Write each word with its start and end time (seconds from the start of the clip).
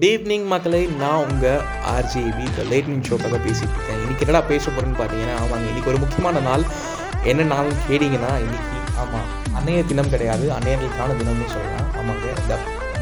Good 0.00 0.12
evening 0.16 0.44
மக்களை. 0.50 0.80
நான் 1.00 1.22
உங்கள் 1.30 1.64
ஆர்ஜிபி 1.94 2.44
த 2.58 2.62
லேட் 2.68 2.86
ஷோக்காக 3.08 3.38
பேசிகிட்டு 3.46 3.74
இருக்கேன். 3.76 3.98
இன்றைக்கி 4.02 4.22
என்னடா 4.24 4.40
பேச 4.50 4.64
போகிறேன்னு 4.70 4.98
பார்த்தீங்கன்னா 5.00 5.34
ஆமாங்க 5.42 5.66
இன்றைக்கி 5.70 5.90
ஒரு 5.92 5.98
முக்கியமான 6.04 6.40
நாள். 6.46 6.64
என்ன 7.30 7.44
நாள் 7.50 7.68
கேட்டிங்கன்னா 7.88 8.30
இன்றைக்கி 8.44 8.78
ஆமாம் 9.02 9.26
அன்னைய 9.58 9.80
தினம் 9.90 10.12
கிடையாது. 10.14 10.46
அன்னையர்களுக்கான 10.56 11.16
தினம்னு 11.20 11.48
சொல்லலாம். 11.56 11.90
ஆமாங்க 12.00 12.26
இந்த 12.42 12.56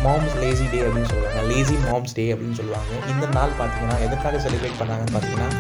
மாம்ஸ் 0.07 0.35
லேசி 0.43 0.67
டே 0.73 0.81
அப்படின்னு 0.87 1.11
சொல்லுவாங்க. 1.13 1.45
லேசி 1.53 1.77
மாம்ஸ் 1.87 2.17
டே 2.19 2.27
அப்படின்னு 2.35 2.59
சொல்லுவாங்க. 2.63 2.91
இந்த 3.13 3.29
நாள் 3.39 3.57
பார்த்தீங்கன்னா 3.61 3.99
எதற்காக 4.09 4.41
செலிப்ரேட் 4.47 4.81
பண்ணாங்கன்னு 4.81 5.15
பார்த்தீங்கன்னா 5.19 5.51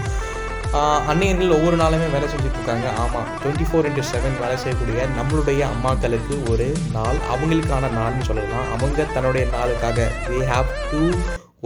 அன்னையர்கள் 1.10 1.54
ஒவ்வொரு 1.56 1.76
நாளுமே 1.80 2.06
வேலை 2.14 2.26
செஞ்சுட்டு 2.30 2.58
இருக்காங்க 2.58 2.88
ஆமாம் 3.02 3.28
டுவெண்ட்டி 3.40 3.66
ஃபோர் 3.68 3.86
இன்ட்டு 3.88 4.02
செவன் 4.10 4.38
வேலை 4.42 4.56
செய்யக்கூடிய 4.62 5.06
நம்மளுடைய 5.18 5.60
அம்மாக்களுக்கு 5.74 6.34
ஒரு 6.52 6.66
நாள் 6.96 7.18
அவங்களுக்கான 7.32 7.90
நாள்னு 7.98 8.26
சொல்லலாம். 8.30 8.66
அவங்க 8.74 9.06
தன்னுடைய 9.14 9.44
நாளுக்காக 9.54 10.08
they 10.26 10.40
have 10.52 10.68
to 10.90 11.00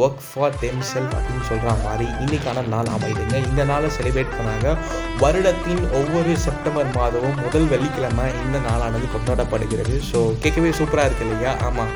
work 0.03 0.23
for 0.27 0.55
them 0.63 0.85
self 0.91 1.15
அப்படின்னு 1.17 1.49
சொல்கிற 1.49 1.73
மாதிரி 1.87 2.07
இன்றைக்கான 2.23 2.65
நாள் 2.75 2.93
அமைதுங்க. 2.97 3.37
இந்த 3.49 3.65
நாளை 3.73 3.91
செலிப்ரேட் 3.97 4.37
பண்ணாங்க. 4.39 4.77
வருடத்தின் 5.25 5.83
ஒவ்வொரு 6.01 6.33
செப்டம்பர் 6.47 6.95
மாதமும் 6.99 7.39
முதல் 7.45 7.69
வெள்ளிக்கிழமை 7.75 8.27
இந்த 8.45 8.59
நாளானது 8.69 9.09
கொண்டாடப்படுகிறது. 9.17 9.97
ஸோ 10.13 10.21
கேட்கவே 10.45 10.73
சூப்பராக 10.81 11.09
இருக்கு 11.11 11.27
இல்லையா? 11.29 11.55
ஆமாம் 11.69 11.93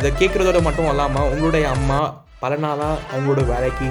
இதை 0.00 0.10
கேட்குறதோட 0.20 0.58
மட்டும் 0.66 0.90
இல்லாமல் 0.90 1.28
உங்களுடைய 1.32 1.66
அம்மா 1.76 2.00
பல 2.40 2.54
நாளாக 2.62 2.96
அவங்களோட 3.10 3.42
வேலைக்கு 3.50 3.86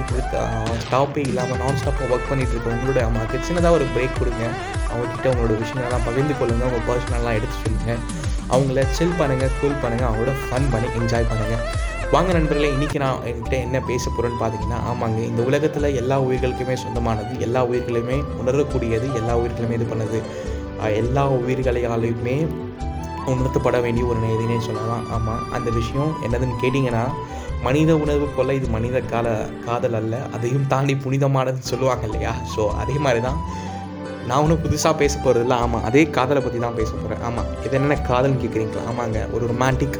ஸ்டாப்பே 0.82 1.22
இல்லாமல் 1.30 1.58
நான் 1.62 1.78
ஸ்டாப்பாக 1.80 2.10
ஒர்க் 2.14 2.28
பண்ணிகிட்டு 2.28 2.54
இருக்கவங்களோட 2.56 2.98
அம்மாவுக்கு 3.06 3.38
சின்னதாக 3.48 3.76
ஒரு 3.78 3.86
பிரேக் 3.94 4.18
கொடுங்க. 4.18 4.44
அவங்கக்கிட்ட 4.90 5.26
அவங்களோட 5.30 5.54
விஷயங்கள்லாம் 5.62 6.04
பகிர்ந்து 6.08 6.34
கொள்ளுங்கள் 6.40 6.68
உங்கள் 6.68 6.84
பர்சனல்லாம் 6.88 7.36
எடுத்து 7.38 7.56
சொல்லுங்கள் 7.64 8.00
அவங்கள 8.54 8.84
சில் 8.98 9.16
பண்ணுங்கள் 9.20 9.56
கூல் 9.60 9.80
பண்ணுங்கள் 9.82 10.08
அவங்களோட 10.10 10.34
ஃபன் 10.44 10.68
பண்ணி 10.74 10.88
என்ஜாய் 10.98 11.28
பண்ணுங்கள் 11.30 11.64
வாங்க 12.14 12.30
நண்பர்களே 12.36 12.68
இன்றைக்கி 12.74 12.98
நான் 13.04 13.24
என்கிட்ட 13.30 13.56
என்ன 13.66 13.80
பேச 13.88 14.04
போகிறேன்னு 14.10 14.40
பார்த்தீங்கன்னா 14.42 14.78
ஆமாங்க 14.90 15.20
இந்த 15.30 15.42
உலகத்தில் 15.50 15.88
எல்லா 16.02 16.18
உயிர்களுக்குமே 16.26 16.76
சொந்தமானது 16.84 17.32
எல்லா 17.46 17.62
உயிர்களுமே 17.70 18.18
உணரக்கூடியது 18.42 19.08
எல்லா 19.20 19.34
உயிர்களுமே 19.42 19.76
இது 19.80 19.88
பண்ணுது. 19.92 20.20
எல்லா 21.02 21.24
உயிர்களையாலையுமே 21.38 22.36
உணர்த்தப்பட 23.32 23.76
வேண்டிய 23.84 24.04
ஒரு 24.10 24.18
நெய்தினே 24.24 24.56
சொல்லலாம். 24.66 25.04
ஆமாம் 25.16 25.42
அந்த 25.56 25.68
விஷயம் 25.78 26.12
என்னதுன்னு 26.26 26.56
கேட்டிங்கன்னா 26.62 27.04
மனித 27.66 27.90
உணர்வு 27.96 28.26
கொள்ள 28.30 28.50
இது 28.54 28.66
மனித 28.68 28.96
கால 29.06 29.26
காதல் 29.66 29.96
அல்ல. 29.96 30.14
அதையும் 30.34 30.66
தாண்டி 30.66 30.94
புனிதமானதுன்னு 31.04 31.70
சொல்லுவாங்க 31.70 32.04
இல்லையா? 32.06 32.32
ஸோ 32.54 32.62
அதே 32.76 32.96
மாதிரி 32.98 33.20
தான் 33.20 33.38
நான் 34.26 34.42
ஒன்றும் 34.44 34.62
புதுசாக 34.62 34.94
பேச 34.96 35.14
போகிறது 35.16 35.44
இல்லை 35.44 35.56
ஆமாம் 35.56 35.84
அதே 35.84 36.02
காதலை 36.10 36.40
பற்றி 36.42 36.60
தான் 36.60 36.78
பேச 36.78 36.90
போகிறேன் 36.94 37.22
ஆமாம் 37.22 37.48
இது 37.64 37.74
என்னென்ன 37.78 37.98
காதல்னு 38.08 38.40
கேட்குறீங்களா 38.42 38.84
ஆமாங்க 38.90 39.18
ஒரு 39.32 39.44
ரொமான்டிக் 39.46 39.98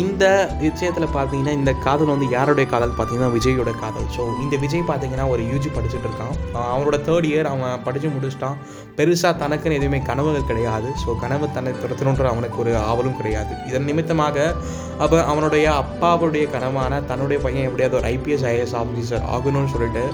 இந்த 0.00 0.24
விஷயத்தில் 0.60 1.06
பார்த்தீங்கன்னா 1.14 1.54
இந்த 1.58 1.72
காதல் 1.84 2.12
வந்து 2.12 2.26
யாருடைய 2.34 2.66
காதல்? 2.72 2.92
பார்த்தீங்கன்னா 2.98 3.30
விஜயோட 3.36 3.70
காதல். 3.80 4.06
ஸோ 4.16 4.22
இந்த 4.44 4.56
விஜய் 4.64 4.84
பார்த்தீங்கன்னா 4.90 5.26
ஒரு 5.34 5.42
யூஜி 5.52 5.70
படிச்சுட்டு 5.76 6.08
இருக்கான். 6.08 6.34
அவனோட 6.74 6.96
தேர்ட் 7.08 7.26
இயர் 7.30 7.48
அவன் 7.52 7.82
படித்து 7.86 8.08
முடிச்சிட்டான். 8.16 8.56
பெருசாக 8.98 9.32
தனக்குன்னு 9.42 9.78
எதுவுமே 9.80 10.00
கனவுகள் 10.10 10.48
கிடையாது. 10.50 10.90
ஸோ 11.02 11.18
கனவு 11.24 11.48
தன்னை 11.56 11.72
துரத்தணுன்ற 11.82 12.28
அவனுக்கு 12.34 12.60
ஒரு 12.64 12.74
ஆவலும் 12.90 13.18
கிடையாது. 13.20 13.52
இதன் 13.70 13.88
நிமித்தமாக 13.90 14.54
அப்போ 15.04 15.16
அவனுடைய 15.32 15.66
அப்பாவுடைய 15.82 16.44
கனவான 16.54 17.02
தன்னுடைய 17.10 17.38
பையன் 17.42 17.66
எப்படியாவது 17.68 17.98
ஒரு 18.00 18.08
ஐபிஎஸ் 18.14 18.46
ஐஏஎஸ் 18.52 18.76
ஆஃபீஸர் 18.82 19.26
ஆகணும்னு 19.34 19.72
சொல்லிட்டு 19.74 20.04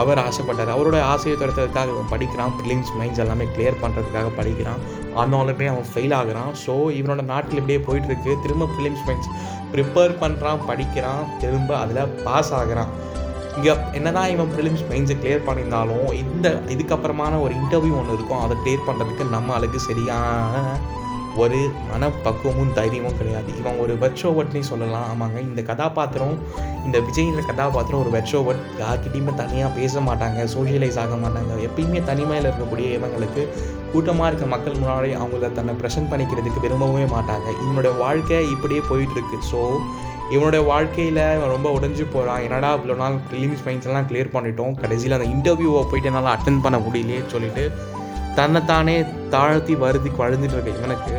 அவர் 0.00 0.20
ஆசைப்பட்டார். 0.24 0.72
அவரோட 0.76 0.98
ஆசையை 1.12 1.36
துரத்துறதுக்காக 1.40 1.92
அவன் 1.94 2.10
படிக்கிறான். 2.14 2.52
ப்ரிலிம்ஸ் 2.58 2.90
மைண்ட்ஸ் 2.98 3.22
எல்லாமே 3.24 3.46
கிளியர் 3.54 3.80
பண்ணுறதுக்காக 3.82 4.28
படிக்கிறான். 4.38 4.80
ஆனாலுமே 5.22 5.66
அவன் 5.72 5.88
ஃபெயில் 5.92 6.14
ஆகுறான். 6.20 6.52
ஸோ 6.64 6.74
இவனோட 6.98 7.22
நாட்டில் 7.32 7.60
இப்படியே 7.60 7.80
போயிட்டுருக்கு. 7.88 8.34
திரும்ப 8.46 8.68
ப்ரிலிம்ஸ் 8.76 9.04
மைண்ட்ஸ் 9.08 9.30
ப்ரிப்பேர் 9.72 10.14
பண்ணுறான் 10.24 10.60
படிக்கிறான் 10.70 11.24
திரும்ப 11.44 11.70
அதில் 11.82 12.12
பாஸ் 12.26 12.52
ஆகுறான். 12.60 12.92
இங்கே 13.56 13.72
என்னதான் 13.98 14.30
இவன் 14.34 14.50
ப்ரிலிம்ஸ் 14.56 14.84
மைண்ட்ஸை 14.90 15.16
கிளியர் 15.22 15.46
பண்ணியிருந்தாலும் 15.46 16.06
இந்த 16.22 16.48
இதுக்கப்புறமான 16.74 17.40
ஒரு 17.44 17.52
இன்டர்வியூ 17.60 17.94
ஒன்று 18.00 18.16
இருக்கும். 18.18 18.42
அதை 18.44 18.56
கிளியர் 18.62 18.88
பண்ணுறதுக்கு 18.88 19.26
நம்ம 19.36 19.54
ஆளுக்கு 19.56 19.80
சரியான 19.88 20.78
ஒரு 21.42 21.58
மனப்பக்குவமும் 21.90 22.72
தைரியமும் 22.78 23.18
கிடையாது. 23.20 23.50
இவன் 23.60 23.80
ஒரு 23.84 23.94
வெட்ரோவட்னே 24.04 24.62
சொல்லலாம். 24.70 25.06
ஆமாங்க. 25.12 25.38
இந்த 25.48 25.62
கதாபாத்திரம் 25.70 26.36
இந்த 26.86 26.98
விஜய்ன்ற 27.06 27.42
கதாபாத்திரம் 27.50 28.02
ஒரு 28.04 28.12
வெட்ரோவட் 28.16 28.62
யார்கிட்டையுமே 28.82 29.34
தனியாக 29.42 29.70
பேச 29.78 30.00
மாட்டாங்க. 30.08 30.48
சோஷியலைஸ் 30.56 31.00
ஆக 31.04 31.16
மாட்டாங்க. 31.24 31.54
எப்பயுமே 31.68 32.02
தனிமையில் 32.10 32.48
இருக்கக்கூடிய 32.48 32.88
இவங்களுக்கு 32.98 33.42
கூட்டமாக 33.92 34.28
இருக்க 34.30 34.46
மக்கள் 34.54 34.80
முன்னாடி 34.82 35.10
அவங்கள 35.22 35.48
தன்னை 35.58 35.72
ப்ரெசென்ட் 35.80 36.10
பண்ணிக்கிறதுக்கு 36.12 36.64
விரும்பவே 36.66 37.06
மாட்டாங்க. 37.16 37.48
இவனுடைய 37.64 37.92
வாழ்க்கை 38.04 38.38
இப்படியே 38.54 38.82
போயிட்டுருக்கு. 38.90 39.38
ஸோ 39.50 39.60
இவனுடைய 40.34 40.62
வாழ்க்கையில் 40.72 41.22
இவன் 41.36 41.54
ரொம்ப 41.54 41.68
உடஞ்சி 41.76 42.04
போகிறான் 42.12 42.42
என்னடா 42.46 42.68
இவ்வளோ 42.76 42.96
நாள் 43.00 43.16
ப்ரிலிம்ஸ் 43.30 43.64
மைண்ட்ஸ்லாம் 43.66 43.92
எல்லாம் 43.92 44.08
கிளியர் 44.10 44.34
பண்ணிட்டோம். 44.34 44.74
கடைசியில் 44.82 45.16
அந்த 45.16 45.28
இன்டர்வியூவை 45.34 45.82
போயிட்டு 45.90 46.10
என்னால் 46.10 46.34
அட்டன் 46.34 46.62
பண்ண 46.66 46.78
முடியலையே 46.84 47.22
சொல்லிட்டு 47.32 47.64
தன்னைத்தானே 48.38 48.96
தாழ்த்தி 49.34 49.74
வருதி 49.74 50.10
வளர்ந்துட்டு 50.18 50.56
இருக்க 50.56 50.78
இவனுக்கு. 50.78 51.14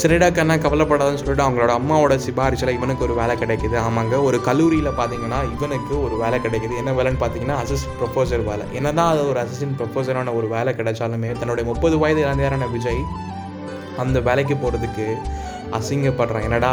சரிடா 0.00 0.28
கண்ணா 0.36 0.54
கவலைப்படாதுன்னு 0.54 1.20
சொல்லிட்டு 1.20 1.44
அவங்களோட 1.44 1.72
அம்மாவோட 1.78 2.14
சிபாரிசில் 2.26 2.72
இவனுக்கு 2.76 3.04
ஒரு 3.06 3.14
வேலை 3.14 3.34
கிடைக்குது. 3.42 3.76
ஆமாங்க 3.86 4.16
ஒரு 4.28 4.38
கல்லூரியில் 4.48 4.90
பார்த்தீங்கன்னா 5.00 5.38
இவனுக்கு 5.54 5.94
ஒரு 6.04 6.16
வேலை 6.22 6.38
கிடைக்குது. 6.46 6.78
என்ன 6.80 6.92
வேலைன்னு 6.98 7.20
பார்த்தீங்கன்னா 7.24 7.58
அசிஸ்டன்ட் 7.62 7.98
ப்ரொபோசர் 8.00 8.44
வேலை. 8.50 8.66
என்ன 8.72 8.92
தான் 8.92 9.10
அது 9.12 9.28
ஒரு 9.28 9.40
அசிஸ்டன்ட் 9.44 9.76
ப்ரொஃபஸரான 9.80 10.34
ஒரு 10.38 10.48
வேலை 10.48 10.72
கிடைச்சாலுமே 10.80 11.30
தன்னுடைய 11.40 11.66
முப்பது 11.70 11.98
வயது 11.98 12.20
இளைஞரான 12.20 12.66
விஜய் 12.66 13.02
அந்த 14.04 14.20
வேலைக்கு 14.20 14.54
போகிறதுக்கு 14.54 15.06
அசிங்கப்படுறான். 15.78 16.42
என்னடா 16.42 16.72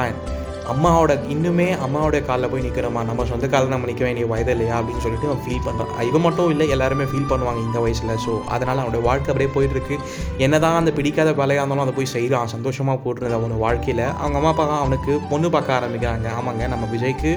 அம்மாவோட 0.70 1.14
இன்னுமே 1.34 1.66
அம்மாவோட 1.86 2.18
காலில் 2.28 2.50
போய் 2.52 2.64
நிற்கிறோமா 2.66 3.02
நம்ம 3.08 3.26
சொந்த 3.32 3.46
காலில் 3.54 3.74
நம்ம 3.74 3.88
நிற்க 3.90 4.04
வேண்டிய 4.08 4.26
வயது 4.32 4.52
இல்லையா 4.56 4.76
அப்படின்னு 4.80 5.04
சொல்லிட்டு 5.06 5.28
அவன் 5.30 5.42
ஃபீல் 5.46 5.66
பண்ணுறான் 5.68 6.08
இவன் 6.10 6.24
மட்டும் 6.26 6.52
இல்லை 6.54 6.68
எல்லாருமே 6.76 7.06
ஃபீல் 7.12 7.28
பண்ணுவாங்க 7.32 7.62
இந்த 7.68 7.80
வயசில். 7.86 8.14
ஸோ 8.26 8.34
அதனால் 8.56 8.82
அவனோட 8.84 9.02
வாழ்க்கை 9.08 9.30
அப்படியே 9.34 9.52
போயிட்டுருக்கு. 9.56 9.98
என்னதான் 10.46 10.80
அந்த 10.82 10.94
பிடிக்காத 11.00 11.34
வேலையாக 11.42 11.62
இருந்தாலும் 11.64 11.86
அதை 11.86 11.96
போய் 11.98 12.14
செய்கிறான் 12.16 12.54
சந்தோஷமாக 12.56 13.00
போட்டுருது 13.04 13.38
அவனோட 13.40 13.60
வாழ்க்கையில். 13.66 14.06
அவங்க 14.22 14.38
அம்மா 14.42 14.54
அப்பா 14.54 14.78
அவனுக்கு 14.84 15.14
பொண்ணு 15.34 15.50
பார்க்க 15.58 15.80
ஆரம்பிக்கிறாங்க. 15.80 16.30
ஆமாங்க 16.40 16.68
நம்ம 16.76 16.88
விஜய்க்கு 16.96 17.34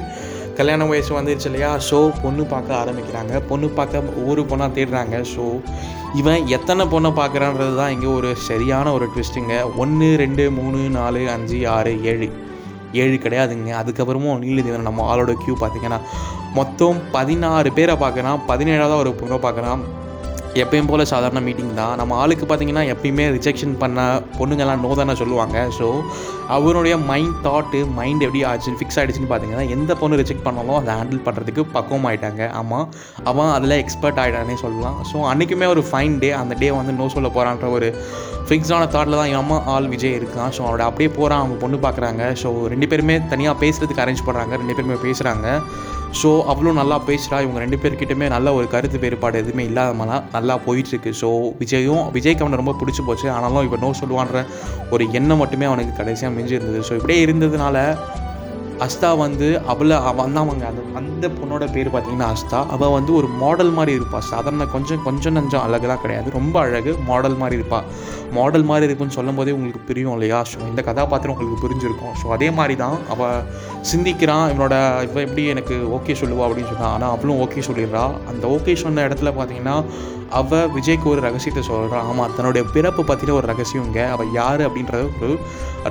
கல்யாண 0.61 0.85
வயசு 0.91 1.11
வந்துருச்சு 1.19 1.49
இல்லையா? 1.51 1.71
ஸோ 1.91 1.99
பொண்ணு 2.23 2.43
பார்க்க 2.55 2.81
ஆரம்பிக்கிறாங்க. 2.83 3.35
பொண்ணு 3.51 3.69
பார்க்க 3.81 4.03
ஒவ்வொரு 4.21 4.43
பொண்ணாக 4.51 4.71
தேடுறாங்க. 4.79 5.17
ஸோ 5.35 5.45
இவன் 6.21 6.43
எத்தனை 6.57 6.85
பொண்ணை 6.93 7.11
பார்க்குறான்றது 7.21 7.75
தான் 7.83 7.93
இங்கே 7.95 8.11
ஒரு 8.19 8.37
சரியான 8.49 8.93
ஒரு 8.97 9.07
ட்விஸ்ட்டுங்க 9.15 9.55
ஒன்று 9.85 10.09
ரெண்டு 10.25 10.45
மூணு 10.59 10.81
நாலு 10.99 11.23
அஞ்சு 11.37 11.61
ஆறு 11.77 11.95
ஏழு. 12.13 12.29
ஏழு 12.95 13.19
கிடையாதுங்க. 13.23 13.73
அதுக்கப்புறமும் 13.81 14.41
நீலதேவன் 14.45 14.89
நம்ம 14.89 15.17
ஆளோட 15.17 15.33
கியூ 15.33 15.57
பார்த்தீங்கன்னா 15.61 16.01
மொத்தம் 16.55 17.03
பதினாறு 17.13 17.73
பேரை 17.73 17.95
பார்க்குறான். 17.97 18.41
பதினேழாவது 18.49 18.97
ஒரு 18.97 19.15
பொண்ணை 19.21 19.39
பார்க்குறான். 19.39 19.85
எப்பயும் 20.63 20.89
போல் 20.89 21.03
சாதாரண 21.13 21.41
மீட்டிங் 21.47 21.73
தான். 21.79 21.95
நம்ம 22.01 22.17
ஆளுக்கு 22.23 22.45
பார்த்தீங்கன்னா 22.49 22.83
எப்பயுமே 22.93 23.25
ரிஜெக்ஷன் 23.37 23.73
பண்ண 23.81 24.01
பொண்ணுங்கெல்லாம் 24.39 24.83
நோ 24.85 24.91
தானே 25.01 25.15
சொல்லுவாங்க. 25.21 25.57
ஸோ 25.79 25.87
அவருடைய 26.57 26.95
மைண்ட் 27.09 27.39
தாட்டு 27.47 27.79
மைண்ட் 27.99 28.25
எப்படி 28.27 28.41
ஆச்சு 28.51 28.75
ஃபிக்ஸ் 28.81 28.99
ஆகிடுச்சுன்னு 29.01 29.31
பார்த்தீங்கன்னா 29.31 29.65
எந்த 29.77 29.93
பொண்ணு 30.01 30.19
ரிஜெக்ட் 30.21 30.45
பண்ணாலும் 30.47 30.79
அதை 30.81 30.95
ஹேண்டில் 30.99 31.25
பண்ணுறதுக்கு 31.29 31.63
பக்குவம் 31.77 32.07
ஆகிட்டாங்க 32.11 32.43
ஆமாம் 32.61 32.87
அவன் 33.33 33.53
அதில் 33.57 33.77
எக்ஸ்பர்ட் 33.83 34.21
ஆகிட்டானே 34.25 34.57
சொல்லலாம். 34.65 34.99
ஸோ 35.11 35.17
அன்றைக்குமே 35.33 35.69
ஒரு 35.75 35.85
ஃபைன் 35.91 36.15
டே 36.25 36.31
அந்த 36.43 36.57
டே 36.63 36.71
வந்து 36.81 36.95
நோ 37.01 37.09
சொல்ல 37.17 37.31
போகிறான்ற 37.37 37.69
ஒரு 37.79 37.89
ஃபிக்ஸான 38.49 38.89
தாட்டில் 38.95 39.19
தான் 39.21 39.31
என் 39.33 39.43
அம்மா 39.43 39.59
ஆள் 39.75 39.91
விஜய் 39.95 40.17
இருக்கான். 40.21 40.51
ஸோ 40.57 40.61
அவரோட 40.67 40.85
அப்படியே 40.91 41.11
போகிறான் 41.19 41.43
அவங்க 41.43 41.57
பொண்ணு 41.65 41.77
பார்க்குறாங்க 41.87 42.23
ஸோ 42.43 42.49
ரெண்டு 42.75 42.89
பேருமே 42.93 43.17
தனியாக 43.35 43.57
பேசுகிறதுக்கு 43.65 44.05
அரேஞ்ச் 44.05 44.25
பண்ணுறாங்க 44.29 44.55
ரெண்டு 44.63 44.77
பேருமே 44.79 44.99
பேசுகிறாங்க 45.07 45.47
ஸோ 46.21 46.31
அவ்வளோ 46.53 46.73
நல்லா 46.79 46.97
பேசுகிறா 47.09 47.39
இவங்க 47.45 47.59
ரெண்டு 47.63 47.79
பேர்கிட்டயுமே 47.83 48.27
நல்ல 48.35 48.49
ஒரு 48.59 48.67
கருத்து 48.75 48.99
வேறுபாடு 49.05 49.41
எதுவுமே 49.43 49.65
இல்லாதமாலாம் 49.71 50.27
நல்லா 50.37 50.55
போயிட்டுருக்கு. 50.67 51.11
ஸோ 51.21 51.29
விஜயும் 51.63 52.05
விஜய்க்கு 52.17 52.45
அவனை 52.45 52.61
ரொம்ப 52.63 52.75
பிடிச்சி 52.81 53.05
போச்சு. 53.09 53.27
ஆனாலும் 53.37 53.65
இப்போ 53.69 53.81
நோ 53.85 53.91
சொல்லுவான்ற 54.03 54.43
ஒரு 54.97 55.07
எண்ணம் 55.21 55.43
மட்டுமே 55.45 55.69
அவனுக்கு 55.71 55.99
கடைசியாக 56.01 56.37
மிஞ்சி 56.37 56.57
இருந்தது 56.59 56.87
ஸோ 56.91 56.95
இப்படியே 57.01 57.19
இருந்ததுனால 57.27 57.79
அஸ்தா 58.85 59.09
வந்து 59.23 59.49
அவளை 59.73 59.97
அவன் 60.11 60.33
தான் 60.37 60.45
அவங்க 60.45 60.65
அந்த 60.71 60.81
அந்த 61.01 61.27
பொண்ணோட 61.37 61.65
பேர் 61.75 61.91
பார்த்தீங்கன்னா 61.95 62.29
அஸ்தா. 62.35 62.61
அவள் 62.75 62.95
வந்து 62.97 63.13
ஒரு 63.19 63.29
மாடல் 63.43 63.71
மாதிரி 63.77 63.93
இருப்பாள் 63.99 64.25
சாதாரண 64.31 64.65
கொஞ்சம் 64.73 65.03
கொஞ்சம் 65.05 65.37
நஞ்சம் 65.39 65.65
அழகுலாம் 65.67 66.01
கிடையாது. 66.05 66.29
ரொம்ப 66.39 66.57
அழகு 66.65 66.93
மாடல் 67.11 67.37
மாதிரி 67.43 67.59
இருப்பாள் 67.61 67.87
மாடல் 68.39 68.67
மாதிரி 68.71 68.89
இருக்குன்னு 68.89 69.17
சொல்லும் 69.17 69.39
போதே 69.39 69.55
உங்களுக்கு 69.57 69.83
புரியும் 69.89 70.15
இல்லையா? 70.17 70.39
ஸோ 70.51 70.59
இந்த 70.71 70.83
கதாபாத்திரம் 70.89 71.35
உங்களுக்கு 71.35 71.63
புரிஞ்சிருக்கும். 71.65 72.15
ஸோ 72.21 72.27
அதே 72.37 72.49
மாதிரி 72.59 72.75
தான் 72.85 72.97
அவள் 73.15 73.43
சிந்திக்கிறான் 73.91 74.47
இவனோட 74.53 74.75
இவன் 75.07 75.25
எப்படி 75.29 75.45
எனக்கு 75.55 75.77
ஓகே 75.97 76.17
சொல்லுவா 76.23 76.45
அப்படின்னு 76.47 76.73
சொன்னான் 76.73 76.93
ஆனால் 76.97 77.13
அவளும் 77.17 77.41
ஓகே 77.47 77.65
சொல்லிடுறா. 77.69 78.05
அந்த 78.33 78.45
ஓகே 78.57 78.75
சொன்ன 78.85 79.05
இடத்துல 79.09 79.33
பார்த்தீங்கன்னா 79.39 79.77
அவள் 80.41 80.71
விஜய்க்கு 80.77 81.07
ஒரு 81.15 81.21
ரகசியத்தை 81.27 81.63
சொல்கிறான் 81.71 82.07
ஆமாம் 82.11 82.33
தன்னுடைய 82.37 82.63
பிறப்பு 82.77 83.03
பற்றின 83.11 83.35
ஒரு 83.41 83.47
ரகசியங்க 83.53 84.01
அவள் 84.15 84.31
யார் 84.41 84.63
அப்படின்றத 84.69 85.03
ஒரு 85.25 85.35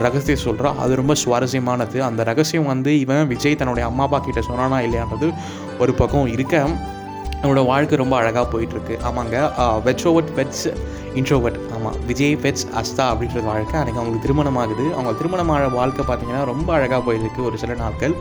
ரகசியத்தை 0.05 0.37
சொல்கிறான் 0.47 0.79
அது 0.83 0.99
ரொம்ப 1.01 1.13
சுவாரஸ்யமானது. 1.23 1.97
அந்த 2.09 2.21
ரகசியம் 2.31 2.71
வந்து 2.73 2.93
இவன் 3.03 3.29
விஜய் 3.33 3.59
தன்னுடைய 3.61 3.85
அம்மா 3.89 4.05
அப்பா 4.07 4.19
கிட்ட 4.27 4.43
சொன்னானா 4.49 4.79
இல்லையான்றது 4.87 5.29
ஒரு 5.83 5.93
பக்கம் 6.01 6.33
இருக்க. 6.35 6.65
நம்மளோட 7.43 7.61
வாழ்க்கை 7.69 7.95
ரொம்ப 8.01 8.15
அழகாக 8.17 8.45
போயிட்டுருக்கு. 8.51 8.95
ஆமாங்க. 9.07 9.37
வெட்ரோவட் 9.87 10.29
வெட்ஸ் 10.37 10.67
இன்ட்ரோவட் 11.19 11.57
ஆமாம் 11.75 11.97
விஜய் 12.09 12.35
வெட்ஸ் 12.43 12.65
அஸ்தா 12.81 13.05
அப்படின்றது 13.13 13.43
வாழ்க்கை. 13.49 13.75
அன்றைக்கி 13.79 13.99
அவங்களுக்கு 13.99 14.25
திருமணம் 14.25 14.59
ஆகுது 14.61 14.85
அவங்க 14.93 15.11
திருமணமான 15.19 15.63
வாழ்க்கை 15.79 16.03
பார்த்தீங்கன்னா 16.09 16.43
ரொம்ப 16.51 16.69
அழகாக 16.77 17.01
போயிருக்கு 17.07 17.41
ஒரு 17.49 17.57
சில 17.63 17.73
நாட்கள். 17.81 18.13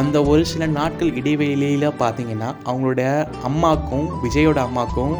அந்த 0.00 0.16
ஒரு 0.32 0.42
சில 0.52 0.66
நாட்கள் 0.78 1.12
இடைவெளியில் 1.20 1.86
பார்த்தீங்கன்னா 2.02 2.50
அவங்களுடைய 2.68 3.08
அம்மாக்கும் 3.50 4.08
விஜயோட 4.24 4.60
அம்மாக்கும் 4.68 5.14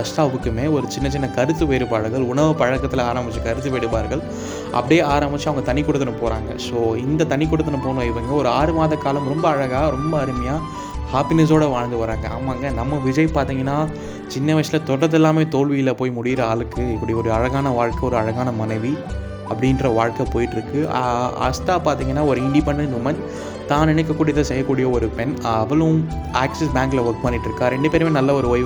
அஷ்டாவுக்குமே 0.00 0.64
ஒரு 0.76 0.86
சின்ன 0.94 1.06
சின்ன 1.14 1.28
கருத்து 1.36 1.64
வேறுபாடுகள் 1.70 2.24
உணவு 2.32 2.52
பழக்கத்தில் 2.60 3.02
ஆரம்பித்த 3.08 3.40
கருத்து 3.46 3.70
வேறுபாடுகள் 3.74 4.22
அப்படியே 4.72 5.00
ஆரம்பித்து 5.14 5.48
அவங்க 5.50 5.64
தனி 5.70 5.82
கொடுத்துன்னு 5.82 6.20
போகிறாங்க 6.20 6.50
ஸோ 6.66 6.78
இந்த 7.06 7.26
தனி 7.32 7.46
கொடுத்துன்னு 7.46 7.80
போன 7.86 8.04
இவங்க 8.04 8.32
ஒரு 8.42 8.48
ஆறு 8.58 8.72
மாத 8.72 8.98
காலம் 9.06 9.28
ரொம்ப 9.32 9.46
அழகாக 9.48 9.88
ரொம்ப 9.96 10.14
அருமையாக 10.18 10.60
ஹாப்பினஸோடு 11.14 11.68
வாழ்ந்து 11.76 11.96
வராங்க. 12.02 12.26
ஆமாங்க 12.36 12.66
நம்ம 12.80 12.98
விஜய் 13.06 13.34
பார்த்தீங்கன்னா 13.36 13.78
சின்ன 14.34 14.54
வயசில் 14.56 14.86
தொடர்ந்து 14.90 15.18
எல்லாமே 15.20 15.44
தோல்வியில் 15.54 15.98
போய் 16.00 16.16
முடிகிற 16.18 16.42
ஆளுக்கு 16.50 16.82
இப்படி 16.96 17.14
ஒரு 17.22 17.30
அழகான 17.38 17.70
வாழ்க்கை 17.78 18.04
ஒரு 18.08 18.18
அழகான 18.22 18.50
மனைவி 18.60 18.92
அப்படின்ற 19.52 19.86
வாழ்க்கை 19.98 20.24
போயிட்டுருக்கு. 20.34 20.80
அஸ்தா 21.46 21.76
பார்த்தீங்கன்னா 21.86 22.24
ஒரு 22.32 22.40
இண்டிபெண்ட் 22.46 22.94
உமன் 23.00 23.22
தான் 23.70 23.88
நினைக்கக்கூடியதை 23.90 24.42
செய்யக்கூடிய 24.50 24.86
ஒரு 24.96 25.06
பெண். 25.18 25.34
அவளும் 25.62 25.98
ஆக்சிஸ் 26.42 26.72
பேங்க்கில் 26.76 27.04
ஒர்க் 27.08 27.24
பண்ணிகிட்ருக்கா 27.24 27.66
ரெண்டு 27.74 27.90
பேருமே 27.92 28.12
நல்ல 28.18 28.30
ஒரு 28.40 28.48
ஒய் 28.54 28.64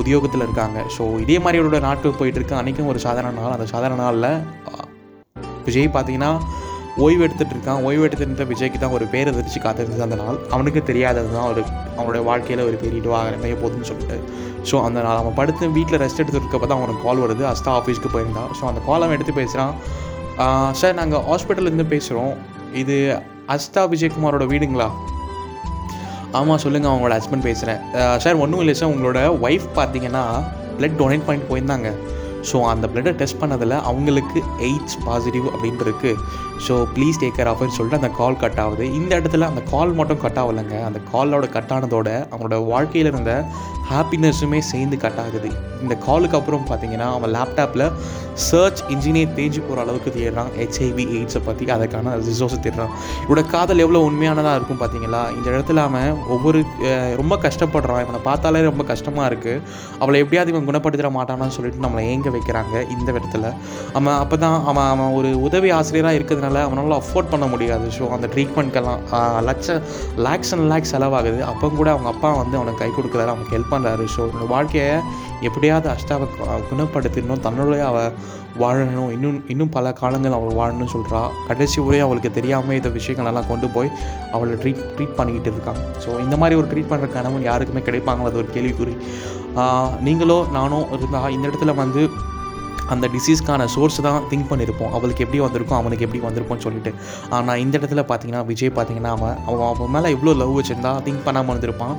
உத்தியோகத்தில் 0.00 0.44
இருக்காங்க. 0.46 0.78
ஸோ 0.96 1.02
இதே 1.24 1.36
மாதிரி 1.44 1.60
அவரோட 1.60 1.78
நாட்டுக்கு 1.86 2.18
போயிட்டுருக்கு. 2.20 2.58
அன்றைக்கும் 2.60 2.90
ஒரு 2.92 3.00
சாதாரண 3.06 3.34
நாள். 3.40 3.54
அந்த 3.56 3.66
சாதாரண 3.74 4.00
நாளில் 4.06 4.30
விஜய் 5.66 5.94
பார்த்தீங்கன்னா 5.96 6.32
ஓய்வு 7.04 7.22
எடுத்துகிட்டு 7.26 7.54
இருக்கான் 7.56 7.82
ஓய்வு 7.88 8.02
எடுத்துட்டு 8.06 8.46
விஜய்க்கு 8.52 8.78
தான் 8.82 8.94
ஒரு 8.96 9.04
பேர் 9.12 9.30
எதிர்த்து 9.32 9.60
காத்திருந்தது 9.64 10.04
அந்த 10.06 10.16
நாள். 10.22 10.38
அவனுக்கு 10.54 10.80
தெரியாதது 10.90 11.28
தான் 11.36 11.48
ஒரு 11.52 11.62
அவனுடைய 11.98 12.22
வாழ்க்கையில் 12.28 12.62
ஒரு 12.68 12.76
பெரிய 12.84 13.00
வாகனமே 13.14 13.50
அமைய 13.56 13.84
சொல்லிட்டு. 13.90 14.18
ஸோ 14.70 14.76
அந்த 14.86 14.98
நாள் 15.06 15.20
அவன் 15.22 15.36
படுத்து 15.40 15.70
வீட்டில் 15.76 16.00
ரெஸ்ட் 16.04 16.22
எடுத்துட்டு 16.22 16.66
தான் 16.66 16.78
அவனுக்கு 16.80 17.02
கால் 17.06 17.22
வருது. 17.24 17.44
அஸ்தா 17.52 17.72
ஆஃபீஸ்க்கு 17.80 18.10
போயிருந்தான் 18.14 18.50
ஸோ 18.60 18.64
அந்த 18.70 18.82
கால் 18.88 19.04
அவன் 19.06 19.16
எடுத்து 19.18 19.34
பேசுகிறான் 19.40 19.74
சார் 20.80 20.98
நாங்கள் 21.00 21.24
ஹாஸ்பிட்டல்லேருந்து 21.30 21.86
பேசுகிறோம் 21.94 22.34
இது 22.82 22.96
அஸ்தா 23.54 23.82
விஜயகுமாரோட 23.92 24.44
வீடுங்களா? 24.52 24.88
ஆமாம் 26.38 26.60
சொல்லுங்கள் 26.64 26.90
அவங்களோட 26.90 27.14
ஹஸ்பண்ட் 27.18 27.46
பேசுகிறேன் 27.48 27.80
சார் 28.24 28.40
ஒன்றும் 28.44 28.60
இல்லை 28.64 28.74
சார் 28.80 28.92
உங்களோட 28.94 29.20
ஒய்ஃப் 29.46 29.68
பார்த்தீங்கன்னா 29.78 30.24
பிளட் 30.78 30.98
டொனேட் 31.00 31.26
பண்ணிட்டு 31.26 31.50
போயிருந்தாங்க. 31.52 31.90
ஸோ 32.48 32.56
அந்த 32.72 32.86
பிளட்டை 32.92 33.12
டெஸ்ட் 33.20 33.40
பண்ணதில் 33.42 33.76
அவங்களுக்கு 33.90 34.38
எய்ட்ஸ் 34.68 34.98
பாசிட்டிவ் 35.06 35.46
அப்படின்ட்டு 35.54 35.86
இருக்குது 35.88 36.20
ஸோ 36.66 36.74
ப்ளீஸ் 36.94 37.18
டேக் 37.20 37.36
கேர் 37.38 37.50
ஆஃப்னு 37.50 37.76
சொல்லிட்டு 37.76 38.00
அந்த 38.00 38.10
கால் 38.20 38.40
கட் 38.42 38.60
ஆகுது. 38.64 38.84
இந்த 38.98 39.12
இடத்துல 39.20 39.46
அந்த 39.50 39.62
கால் 39.72 39.92
மட்டும் 39.98 40.20
கட் 40.24 40.40
ஆகலைங்க. 40.42 40.78
அந்த 40.88 41.00
காலோட 41.12 41.46
கட் 41.56 41.72
ஆனதோட 41.76 42.08
அவனோட 42.32 42.56
வாழ்க்கையில் 42.72 43.10
இருந்த 43.12 43.32
ஹாப்பினஸுமே 43.92 44.60
சேர்ந்து 44.72 44.96
கட் 45.04 45.20
ஆகுது. 45.22 45.50
இந்த 45.84 45.94
காலுக்கு 46.06 46.36
அப்புறம் 46.38 46.66
பார்த்தீங்கன்னா 46.70 47.06
அவன் 47.18 47.32
லேப்டாப்பில் 47.36 47.84
சர்ச் 48.48 48.82
இன்ஜினியர் 48.94 49.32
தேஞ்சு 49.38 49.60
போகிற 49.68 49.80
அளவுக்கு 49.84 50.10
தேடுறான். 50.16 50.50
ஹெச்ஐவி 50.58 51.04
எய்ட்ஸை 51.16 51.40
பற்றி 51.48 51.64
அதுக்கான 51.76 52.12
ரிசோர்ஸை 52.28 52.58
தேடுறான். 52.66 52.92
இவட 53.26 53.42
காதல் 53.54 53.82
எவ்வளோ 53.84 54.02
உண்மையானதாக 54.08 54.58
இருக்கும் 54.58 54.80
பார்த்தீங்களா 54.82 55.22
இந்த 55.36 55.46
இடத்துல 55.54 55.84
அவன் 55.88 56.10
ஒவ்வொரு 56.36 56.60
ரொம்ப 57.20 57.36
கஷ்டப்படுறான். 57.46 58.02
இவனை 58.06 58.20
பார்த்தாலே 58.28 58.62
ரொம்ப 58.70 58.84
கஷ்டமாக 58.92 59.30
இருக்குது 59.32 59.64
அவளை 60.02 60.20
எப்படியாவது 60.24 60.54
இவன் 60.54 60.68
குணப்படுத்திட 60.70 61.10
மாட்டானான்னு 61.18 61.56
சொல்லிட்டு 61.58 61.84
நம்மளை 61.86 62.04
ஏங்க 62.12 62.29
வைக்கிறாங்க 62.36 62.74
இந்த 62.96 63.08
இடத்துல 63.18 63.52
அவன் 63.98 64.18
அப்போ 64.22 64.38
தான் 64.44 64.58
அவன் 64.72 64.88
அவன் 64.94 65.14
ஒரு 65.18 65.30
உதவி 65.46 65.70
ஆசிரியராக 65.78 66.18
இருக்கிறதுனால 66.18 66.62
அவனால் 66.68 66.98
அஃபோர்ட் 67.00 67.32
பண்ண 67.34 67.48
முடியாது. 67.54 67.86
ஸோ 67.98 68.10
அந்த 68.16 68.28
ட்ரீட்மெண்ட்க்கெல்லாம் 68.34 69.00
லட்ச 69.50 69.78
லேக்ஸ் 70.28 70.52
அண்ட் 70.56 70.68
லேக்ஸ் 70.72 70.94
செலவாகுது. 70.96 71.40
அப்போ 71.52 71.68
கூட 71.80 71.88
அவங்க 71.96 72.10
அப்பா 72.14 72.30
வந்து 72.42 72.58
அவனுக்கு 72.60 72.82
கை 72.84 72.90
கொடுக்குறாரு 72.98 73.32
அவனுக்கு 73.34 73.56
ஹெல்ப் 73.56 73.72
பண்ணுறாரு 73.76 74.06
ஸோ 74.16 74.22
இந்த 74.34 74.46
வாழ்க்கையை 74.56 74.90
எப்படியாவது 75.48 75.88
அஷ்டாவை 75.94 76.26
குணப்படுத்திடணும். 76.70 77.42
தன்னுடைய 77.46 77.82
அவள் 77.90 78.12
வாழணும். 78.62 79.10
இன்னும் 79.16 79.36
இன்னும் 79.52 79.70
பல 79.74 79.92
காலங்கள் 80.00 80.36
அவள் 80.38 80.56
வாழணும்னு 80.58 80.92
சொல்கிறா 80.94 81.20
கடைசி 81.48 81.78
உரையும் 81.86 82.06
அவளுக்கு 82.06 82.30
தெரியாமல் 82.38 82.76
இந்த 82.78 82.90
விஷயங்களெல்லாம் 82.96 83.48
கொண்டு 83.50 83.66
போய் 83.76 83.90
அவளை 84.36 84.56
ட்ரீட் 84.62 84.82
ட்ரீட் 84.96 85.14
பண்ணிக்கிட்டு 85.18 85.50
இருக்காங்க 85.56 85.82
ஸோ 86.04 86.10
இந்த 86.24 86.36
மாதிரி 86.42 86.58
ஒரு 86.60 86.68
ட்ரீட் 86.72 86.90
பண்ணுற 86.92 87.08
கனவு 87.16 87.44
யாருக்குமே 87.50 87.82
கிடைப்பாங்களோ? 87.88 88.30
அது 88.30 88.40
ஒரு 88.42 88.50
கேள்விக்குறி. 88.56 88.94
நீங்களோ 90.08 90.40
நானும் 90.58 90.88
இருந்தால் 90.96 91.32
இந்த 91.36 91.44
இடத்துல 91.50 91.74
வந்து 91.84 92.02
அந்த 92.94 93.08
டிசீஸ்க்கான 93.14 93.66
சோர்ஸ் 93.72 93.98
தான் 94.06 94.24
திங்க் 94.30 94.48
பண்ணியிருப்போம் 94.50 94.92
அவளுக்கு 94.96 95.24
எப்படி 95.24 95.40
வந்திருக்கும் 95.44 95.78
அவனுக்கு 95.78 96.04
எப்படி 96.06 96.20
வந்திருக்கும்னு 96.24 96.64
சொல்லிட்டு. 96.64 96.90
ஆனால் 97.36 97.60
இந்த 97.64 97.74
இடத்துல 97.78 98.02
பார்த்தீங்கன்னா 98.08 98.42
விஜய் 98.48 98.72
பார்த்தீங்கன்னா 98.78 99.12
அவன் 99.16 99.36
அவன் 99.50 99.66
அவன் 99.68 99.92
மேலே 99.96 100.08
எவ்வளோ 100.16 100.32
லவ் 100.40 100.54
வச்சுருந்தா 100.58 100.92
திங்க் 101.06 101.22
பண்ணாமல் 101.26 101.52
வந்திருப்பான் 101.54 101.94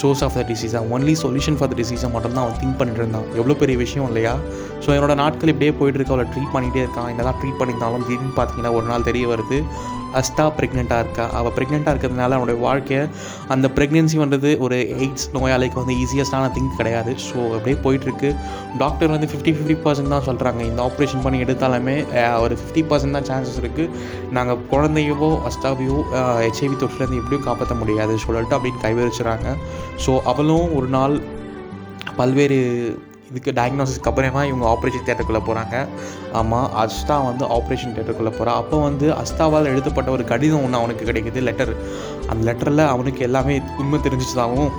சோர்ஸ் 0.00 0.22
ஆஃப் 0.26 0.36
த 0.38 0.44
டிசீஸாக 0.50 0.92
ஒன்லி 0.96 1.14
சொல்யூஷன் 1.24 1.56
ஃபார் 1.58 1.70
த 1.72 1.76
டிசீஸை 1.80 2.10
மட்டும்தான் 2.16 2.44
அவன் 2.44 2.58
திங்க் 2.62 2.78
பண்ணிட்டு 2.80 3.02
இருந்தான். 3.02 3.26
எவ்வளோ 3.40 3.56
பெரிய 3.62 3.78
விஷயம் 3.84 4.08
இல்லையா? 4.10 4.34
ஸோ 4.84 4.90
என்னோட 4.96 5.14
நாட்கள் 5.22 5.52
இப்படியே 5.54 5.74
போயிட்டு 5.80 6.00
இருக்க. 6.00 6.14
அவளை 6.16 6.28
ட்ரீட் 6.34 6.54
பண்ணிகிட்டே 6.56 6.82
இருக்கான். 6.84 7.08
என்னதான் 7.14 7.38
ட்ரீட் 7.42 7.58
பண்ணியிருந்தாலும் 7.60 8.06
திடீர்னு 8.08 8.36
பார்த்தீங்கன்னா 8.40 8.74
ஒரு 8.78 8.86
நாள் 8.92 9.08
தெரிய 9.10 9.26
வருது. 9.34 9.60
அஸ்தா 10.20 10.44
ப்ரெக்னெண்ட்டாக 10.58 11.02
இருக்கா? 11.04 11.24
அவள் 11.38 11.54
ப்ரெக்னெண்ட்டாக 11.56 11.92
இருக்கிறதுனால 11.94 12.36
அவனுடைய 12.38 12.58
வாழ்க்கையை 12.66 13.02
அந்த 13.54 13.66
ப்ரெக்னென்சி 13.76 14.16
வந்தது 14.22 14.50
ஒரு 14.66 14.78
எய்ட்ஸ் 15.04 15.26
நோயாளிக்கு 15.36 15.78
வந்து 15.82 15.96
ஈஸியஸ்டான 16.04 16.50
திங்க் 16.56 16.78
கிடையாது. 16.80 17.14
ஸோ 17.28 17.38
அப்படியே 17.56 17.76
போயிட்டுருக்கு. 17.86 18.30
டாக்டர் 18.82 19.14
வந்து 19.14 19.28
ஃபிஃப்டி 19.32 19.54
ஃபிஃப்டி 19.56 19.76
பர்சன்ட் 19.86 20.14
தான் 20.14 20.26
சொல்கிறாங்க 20.28 20.60
இந்த 20.70 20.82
ஆப்ரேஷன் 20.88 21.24
பண்ணி 21.26 21.40
எடுத்தாலுமே 21.46 21.96
ஒரு 22.44 22.56
ஃபிஃப்டி 22.60 22.84
பர்சன்ட் 22.92 23.16
தான் 23.18 23.28
சான்சஸ் 23.30 23.60
இருக்குது 23.62 23.90
நாங்கள் 24.38 24.60
குழந்தையவோ 24.74 25.30
அஸ்தாவையோ 25.50 25.98
ஹெச்ஐவி 26.44 26.76
தொற்றுலேருந்து 26.82 27.20
எப்படியும் 27.22 27.46
காப்பாற்ற 27.48 27.76
முடியாது. 27.82 28.14
சொல்லிட்டு 28.26 28.56
அப்படின்னு 28.58 28.84
கைவிரிச்சுறாங்க. 28.86 29.48
ஸோ 30.06 30.14
அவளும் 30.32 30.68
ஒரு 30.80 30.90
நாள் 30.98 31.16
பல்வேறு 32.20 32.58
இதுக்கு 33.30 33.50
டயக்னோசிஸ்க்கு 33.52 34.10
அப்புறமா 34.10 34.42
இவங்க 34.44 34.64
ஆப்ரேஷன் 34.66 35.04
தேட்டருக்குள்ளே 35.04 35.42
போகிறாங்க 35.44 35.76
ஆமாம் 36.32 36.68
அஸ்தா 36.76 37.16
வந்து 37.24 37.44
ஆப்ரேஷன் 37.50 37.94
தேட்டருக்குள்ளே 37.94 38.32
போகிறான் 38.32 38.58
அப்போ 38.58 38.78
வந்து 38.80 39.06
அஸ்தாவால் 39.14 39.70
எழுதப்பட்ட 39.70 40.10
ஒரு 40.10 40.24
கடிதம் 40.24 40.64
ஒன்று 40.64 40.80
அவனுக்கு 40.80 41.08
கிடைக்குது 41.10 41.40
லெட்டர் 41.40 41.72
அந்த 42.28 42.40
லெட்டரில் 42.44 42.84
அவனுக்கு 42.86 43.22
எல்லாமே 43.24 43.56
உண்மை 43.78 44.00
தெரிஞ்சிச்சதாகவும் 44.00 44.74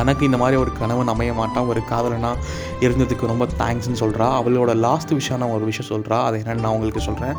தனக்கு 0.00 0.28
இந்த 0.30 0.40
மாதிரி 0.42 0.58
ஒரு 0.64 0.72
கணவன் 0.80 1.12
அமைய 1.14 1.32
மாட்டான் 1.40 1.68
ஒரு 1.72 1.82
காதலனாக 1.92 2.44
இருந்ததுக்கு 2.86 3.30
ரொம்ப 3.32 3.46
தேங்க்ஸ்னு 3.62 4.00
சொல்கிறா 4.02 4.28
அவளோட 4.38 4.70
லாஸ்ட் 4.86 5.12
விஷயம் 5.18 5.40
நான் 5.42 5.54
ஒரு 5.56 5.64
விஷயம் 5.70 5.90
சொல்கிறா 5.92 6.18
அது 6.28 6.38
என்னென்னு 6.42 6.64
நான் 6.66 6.74
உங்களுக்கு 6.76 7.02
சொல்கிறேன் 7.08 7.34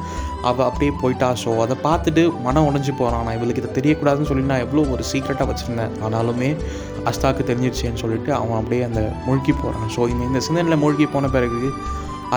அவள் 0.50 0.68
அப்படியே 0.70 0.92
போயிட்டா. 1.02 1.30
ஸோ 1.44 1.50
அதை 1.66 1.76
பார்த்துட்டு 1.88 2.24
மனம் 2.46 2.68
உடஞ்சி 2.70 2.94
போகிறான் 3.00 3.26
நான் 3.28 3.38
இவளுக்கு 3.40 3.64
இதை 3.64 3.72
தெரியக்கூடாதுன்னு 3.78 4.30
சொல்லி 4.30 4.46
நான் 4.52 4.64
எவ்வளோ 4.66 4.84
ஒரு 4.96 5.04
சீக்ரெட்டாக 5.12 5.48
வச்சுருந்தேன். 5.52 5.94
ஆனாலுமே 6.06 6.50
அஸ்தாக்கு 7.10 7.44
தெரிஞ்சிருச்சேன்னு 7.50 8.02
சொல்லிட்டு 8.04 8.32
அவன் 8.40 8.60
அப்படியே 8.62 8.82
அந்த 8.90 9.02
மூழ்கி 9.28 9.54
போகிறான் 9.62 9.92
ஸோ 9.96 10.02
இந்த 10.14 10.24
இந்த 10.30 10.42
சிந்தனையில் 10.48 10.82
மூழ்கி 10.86 11.08
போன 11.16 11.30
பிறகு 11.36 11.62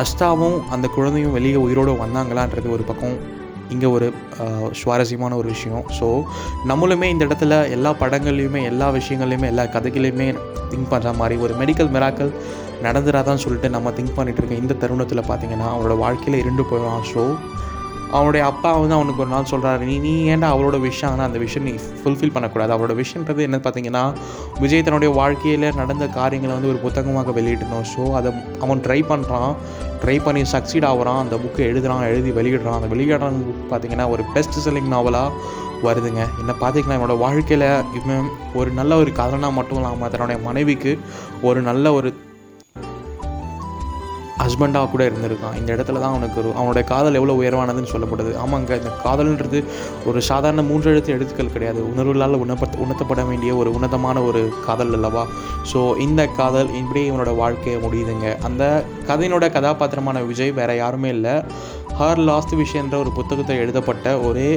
அஸ்தாவும் 0.03 0.59
அந்த 0.75 0.87
குழந்தையும் 0.95 1.35
வெளியே 1.39 1.59
உயிரோடு 1.65 1.93
வந்தாங்களான்றது 2.05 2.69
ஒரு 2.77 2.85
பக்கம். 2.91 3.17
இங்கே 3.71 3.87
ஒரு 3.87 4.13
சுவாரஸ்யமான 4.73 5.37
ஒரு 5.37 5.49
விஷயம். 5.49 5.85
ஸோ 6.01 6.09
நம்மளுமே 6.69 7.03
இந்த 7.03 7.25
இடத்துல 7.25 7.71
எல்லா 7.71 7.91
படங்கள்லையுமே 8.01 8.63
எல்லா 8.65 8.89
விஷயங்கள்லையுமே 8.91 9.43
எல்லா 9.43 9.65
கதைகளையுமே 9.65 10.29
திங்க் 10.71 10.93
பண்ணுற 10.93 11.17
மாதிரி 11.17 11.41
ஒரு 11.41 11.55
மெடிக்கல் 11.55 11.89
மிராக்கள் 11.89 12.33
நடந்துடாதான்னு 12.83 13.37
சொல்லிட்டு 13.37 13.69
நம்ம 13.69 13.91
திங்க் 13.91 14.17
பண்ணிகிட்டு 14.17 14.41
இருக்கோம் 14.43 14.63
இந்த 14.63 14.75
தருணத்தில் 14.75 15.29
பார்த்தீங்கன்னா 15.29 15.69
அவனோட 15.75 15.99
வாழ்க்கையில் 15.99 16.41
இருண்டு 16.41 16.65
போயிடும் 16.71 17.05
ஸோ 17.15 17.23
அவனுடைய 18.17 18.43
அப்பா 18.51 18.71
வந்து 18.83 18.97
அவனுக்கு 18.97 19.23
ஒரு 19.25 19.31
நாள் 19.35 19.49
சொல்கிறாரு 19.53 19.85
நீ 19.91 19.95
நீ 20.05 20.13
ஏன்டா 20.33 20.49
அவளோட 20.55 20.77
விஷயம் 20.87 21.13
ஆனால் 21.13 21.27
அந்த 21.29 21.39
விஷயம் 21.45 21.67
நீ 21.69 21.73
ஃபுல்ஃபில் 22.01 22.35
பண்ணக்கூடாது? 22.35 22.73
அவளோட 22.75 22.95
விஷயன்றது 23.01 23.41
என்ன 23.49 23.59
பார்த்தீங்கன்னா 23.65 24.03
விஜய் 24.63 24.85
தன்னுடைய 24.89 25.11
வாழ்க்கையில் 25.21 25.67
நடந்த 25.81 26.07
காரியங்களை 26.19 26.53
வந்து 26.57 26.71
ஒரு 26.73 26.81
புத்தகமாக 26.85 27.33
வெளியிட்டணும் 27.39 27.87
ஸோ 27.95 28.05
அதை 28.19 28.31
அவன் 28.67 28.83
ட்ரை 28.87 29.01
பண்ணுறான் 29.11 29.53
ட்ரை 30.03 30.17
பண்ணி 30.25 30.43
சக்சீட் 30.55 30.87
ஆகிறான். 30.91 31.21
அந்த 31.25 31.37
புக்கை 31.45 31.63
எழுதுறான் 31.71 32.03
எழுதி 32.13 32.33
வெளியிடுறான். 32.39 32.79
அந்த 32.81 32.91
வெளியிடுறான் 32.95 33.39
புக் 33.49 33.71
பார்த்தீங்கன்னா 33.73 34.07
ஒரு 34.15 34.25
பெஸ்ட் 34.35 34.59
செல்லிங் 34.67 34.93
நாவலாக 34.95 35.31
வருதுங்க. 35.87 36.23
என்ன 36.43 36.53
பார்த்தீங்கன்னா 36.61 36.99
என்னோடய 36.99 37.23
வாழ்க்கையில் 37.25 37.69
இவன் 38.01 38.29
ஒரு 38.61 38.71
நல்ல 38.81 38.93
ஒரு 39.03 39.13
கதனாக 39.21 39.53
மட்டும் 39.59 39.81
இல்லாமல் 39.81 40.13
தன்னுடைய 40.15 40.39
மனைவிக்கு 40.49 40.93
ஒரு 41.49 41.63
நல்ல 41.71 41.93
ஒரு 41.99 42.11
ஹஸ்பண்டாக 44.45 44.91
கூட 44.93 45.03
இருந்திருக்கான். 45.09 45.57
இந்த 45.61 45.71
இடத்துல 45.77 46.01
தான் 46.03 46.15
அவனுக்கு 46.15 46.39
ஒரு 46.43 46.51
அவனுடைய 46.61 46.85
காதல் 46.93 47.19
எவ்வளோ 47.21 47.37
உயர்வானதுன்னு 47.41 47.93
சொல்லப்படுது. 47.95 48.33
ஆமாங்க 48.45 48.73
இந்த 48.81 48.93
காதல்ன்றது 49.05 49.61
ஒரு 50.09 50.19
சாதாரண 50.31 50.65
மூன்றெழுத்து 50.71 51.15
எழுத்துக்கள் 51.17 51.53
கிடையாது. 51.55 51.81
உணர்வுகளால் 51.93 52.41
உணர்த்த 52.45 52.83
உணர்த்தப்பட 52.85 53.23
வேண்டிய 53.31 53.53
ஒரு 53.61 53.73
உன்னதமான 53.77 54.23
ஒரு 54.31 54.43
காதல் 54.67 54.95
அல்லவா? 54.99 55.25
ஸோ 55.73 55.81
இந்த 56.07 56.23
காதல் 56.41 56.73
இப்படியே 56.81 57.07
இவனோட 57.11 57.33
வாழ்க்கையை 57.43 57.79
முடியுதுங்க. 57.87 58.29
அந்த 58.49 58.63
கதையினோட 59.11 59.47
கதாபாத்திரமான 59.59 60.23
விஜய் 60.31 60.57
வேறு 60.61 60.77
யாருமே 60.83 61.13
இல்லை. 61.17 61.37
ஹார் 62.01 62.23
லாஸ்ட் 62.31 62.55
விஷயன்ற 62.63 62.97
ஒரு 63.05 63.13
புத்தகத்தை 63.19 63.57
எழுதப்பட்ட 63.65 64.17
ஒரே 64.29 64.49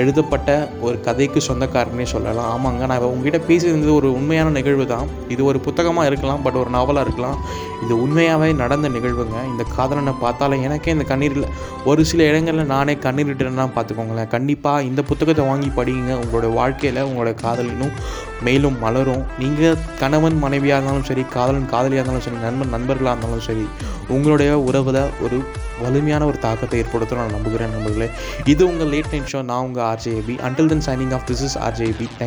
எழுதப்பட்ட 0.00 0.50
ஒரு 0.86 0.96
கதைக்கு 1.06 1.40
சொந்தக்காரனே 1.48 2.06
சொல்லலாம். 2.14 2.50
ஆமாங்க 2.54 2.86
நான் 2.90 3.06
உங்ககிட்ட 3.12 3.38
பேசியிருந்தது 3.48 3.92
ஒரு 4.00 4.08
உண்மையான 4.18 4.52
நிகழ்வு 4.58 4.86
தான். 4.94 5.06
இது 5.34 5.42
ஒரு 5.50 5.58
புத்தகமாக 5.66 6.10
இருக்கலாம் 6.10 6.42
பட் 6.46 6.58
ஒரு 6.62 6.70
நாவலாக 6.76 7.06
இருக்கலாம். 7.06 7.38
இது 7.84 7.94
உண்மையாகவே 8.04 8.50
நடந்த 8.62 8.88
நிகழ்வுங்க. 8.96 9.38
இந்த 9.52 9.62
காதலனை 9.76 10.14
பார்த்தாலே 10.24 10.58
எனக்கே 10.66 10.94
இந்த 10.96 11.06
கண்ணீரில் 11.12 11.48
ஒரு 11.90 12.02
சில 12.10 12.20
இடங்களில் 12.30 12.72
நானே 12.74 12.94
கண்ணீர் 13.06 13.30
விட்டுறேன்னா 13.30 13.66
பார்த்துக்கோங்களேன் 13.76 14.32
கண்டிப்பாக 14.36 14.86
இந்த 14.90 15.00
புத்தகத்தை 15.10 15.44
வாங்கி 15.50 15.70
படிங்க. 15.78 16.12
உங்களோட 16.22 16.48
வாழ்க்கையில் 16.60 17.02
உங்களோட 17.08 17.32
காதலினும் 17.44 17.94
மேலும் 18.46 18.78
மலரும். 18.84 19.22
நீங்கள் 19.42 19.78
கணவன் 20.00 20.38
மனைவியாக 20.44 20.78
இருந்தாலும் 20.78 21.06
சரி 21.10 21.22
காதலன் 21.36 21.70
காதலியாக 21.74 22.02
இருந்தாலும் 22.02 22.26
சரி 22.26 22.40
நண்பன் 22.46 22.74
நண்பர்களாக 22.76 23.14
இருந்தாலும் 23.14 23.46
சரி 23.50 23.66
உங்களுடைய 24.14 24.50
உறவில் 24.68 25.02
ஒரு 25.26 25.38
வலிமையான 25.84 26.26
ஒரு 26.30 26.38
தாக்கத்தை 26.44 26.76
ஏற்படுத்தும் 26.82 27.18
நான் 27.20 27.34
நம்புகிறேன் 27.36 27.72
நண்பர்களே. 27.74 28.08
இது 28.52 28.62
உங்கள் 28.70 28.90
லேட் 28.92 29.10
நைட் 29.12 29.32
ஷோ 29.32 29.40
நான் 29.50 29.64
உங்கள் 29.66 29.85
RJAB. 29.94 30.38
Until 30.40 30.66
then, 30.66 30.80
signing 30.82 31.12
off. 31.12 31.26
This 31.26 31.40
is 31.40 31.56
RJAB. 31.56 32.08
Thank 32.08 32.20